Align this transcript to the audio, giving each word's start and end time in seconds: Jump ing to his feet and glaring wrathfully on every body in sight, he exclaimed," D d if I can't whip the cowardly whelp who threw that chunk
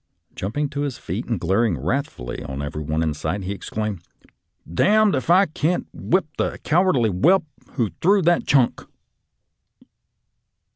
Jump 0.33 0.57
ing 0.57 0.67
to 0.67 0.81
his 0.81 0.97
feet 0.97 1.25
and 1.27 1.39
glaring 1.39 1.77
wrathfully 1.77 2.41
on 2.43 2.59
every 2.59 2.83
body 2.83 3.03
in 3.03 3.13
sight, 3.13 3.43
he 3.43 3.51
exclaimed," 3.51 4.01
D 4.73 4.83
d 4.83 5.11
if 5.15 5.29
I 5.29 5.45
can't 5.45 5.85
whip 5.93 6.25
the 6.39 6.57
cowardly 6.63 7.11
whelp 7.11 7.45
who 7.75 7.91
threw 8.01 8.23
that 8.23 8.47
chunk 8.47 8.81